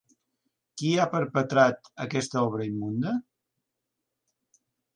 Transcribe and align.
Qui 0.81 0.93
ha 0.97 1.05
perpetrat 1.11 1.91
aquesta 2.07 2.43
obra 2.47 2.67
immunda? 2.73 3.15